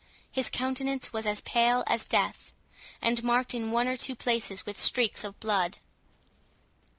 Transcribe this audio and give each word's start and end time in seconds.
His 0.31 0.49
countenance 0.49 1.13
was 1.13 1.27
as 1.27 1.41
pale 1.41 1.83
as 1.85 2.05
death, 2.07 2.53
and 3.03 3.23
marked 3.23 3.53
in 3.53 3.69
one 3.71 3.87
or 3.87 3.95
two 3.95 4.15
places 4.15 4.65
with 4.65 4.81
streaks 4.81 5.23
of 5.23 5.39
blood. 5.39 5.77